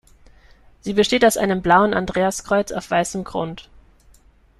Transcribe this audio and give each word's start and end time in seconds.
Sie 0.79 0.93
besteht 0.93 1.23
aus 1.23 1.37
einem 1.37 1.61
blauen 1.61 1.93
Andreaskreuz 1.93 2.71
auf 2.71 2.89
weißem 2.89 3.23
Grund. 3.23 3.69